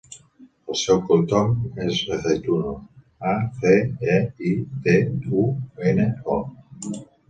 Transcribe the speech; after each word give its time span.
El 0.75 1.01
cognom 1.09 1.53
és 1.89 1.99
Aceituno: 2.17 2.73
a, 3.03 3.37
ce, 3.61 3.77
e, 4.17 4.19
i, 4.57 4.59
te, 4.89 5.01
u, 5.47 5.49
ena, 5.95 6.13
o. 6.43 7.03